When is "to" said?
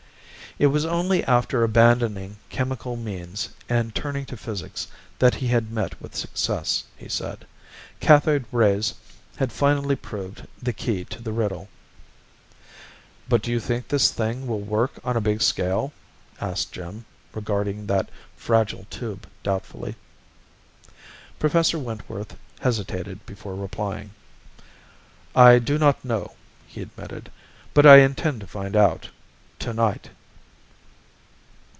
4.25-4.35, 11.05-11.21, 28.41-28.47, 29.59-29.71